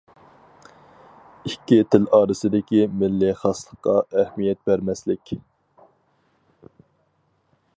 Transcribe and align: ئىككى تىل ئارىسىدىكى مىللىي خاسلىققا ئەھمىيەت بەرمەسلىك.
ئىككى 1.49 1.77
تىل 1.95 2.07
ئارىسىدىكى 2.19 2.81
مىللىي 3.01 3.33
خاسلىققا 3.41 3.95
ئەھمىيەت 4.23 4.63
بەرمەسلىك. 4.71 5.37